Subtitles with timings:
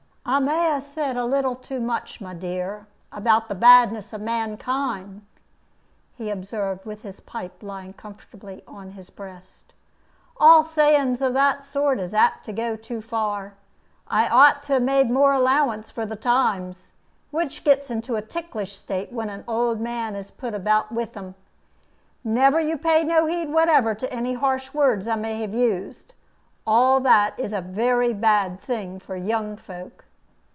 [0.23, 5.25] "I may 'a said a little too much, my dear, about the badness of mankind,"
[6.15, 9.73] he observed, with his pipe lying comfortably on his breast;
[10.37, 13.55] "all sayings of that sort is apt to go too far.
[14.07, 16.93] I ought to have made more allowance for the times,
[17.31, 21.33] which gets into a ticklish state, when a old man is put about with them.
[22.23, 26.13] Never you pay no heed whatever to any harsh words I may have used.
[26.65, 30.05] All that is a very bad thing for young folk."